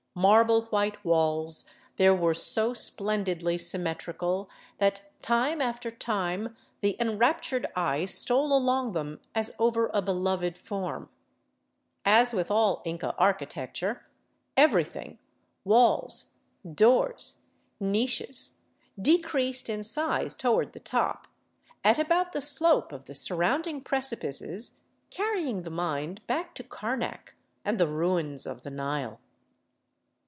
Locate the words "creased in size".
19.17-20.35